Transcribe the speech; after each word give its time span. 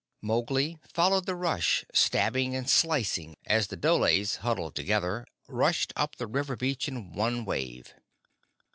Mowgli 0.19 0.79
followed 0.91 1.27
the 1.27 1.35
rush, 1.35 1.85
stabbing 1.93 2.55
and 2.55 2.67
slicing 2.67 3.37
as 3.45 3.67
the 3.67 3.77
dholes, 3.77 4.37
huddled 4.37 4.73
together, 4.73 5.27
rushed 5.47 5.93
up 5.95 6.15
the 6.15 6.25
river 6.25 6.55
beach 6.55 6.87
in 6.87 7.13
one 7.13 7.45
wave. 7.45 7.93